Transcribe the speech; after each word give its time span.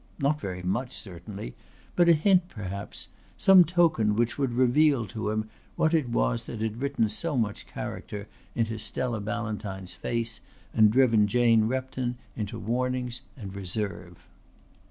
Not 0.17 0.41
very 0.41 0.63
much 0.63 0.93
certainly, 0.97 1.53
but 1.95 2.09
a 2.09 2.13
hint 2.13 2.49
perhaps, 2.49 3.09
some 3.37 3.63
token 3.63 4.15
which 4.15 4.35
would 4.35 4.53
reveal 4.53 5.05
to 5.05 5.29
him 5.29 5.47
what 5.75 5.93
it 5.93 6.09
was 6.09 6.45
that 6.45 6.59
had 6.59 6.81
written 6.81 7.07
so 7.07 7.37
much 7.37 7.67
character 7.67 8.27
into 8.55 8.79
Stella 8.79 9.21
Ballantyne's 9.21 9.93
face 9.93 10.41
and 10.73 10.89
driven 10.89 11.27
Jane 11.27 11.65
Repton 11.67 12.17
into 12.35 12.57
warnings 12.57 13.21
and 13.37 13.53
reserve. 13.53 14.17